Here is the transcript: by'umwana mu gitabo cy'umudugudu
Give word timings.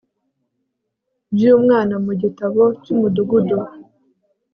by'umwana 1.33 1.95
mu 2.05 2.13
gitabo 2.21 2.61
cy'umudugudu 2.81 3.57